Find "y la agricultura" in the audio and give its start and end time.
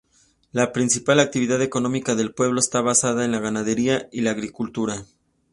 4.11-5.05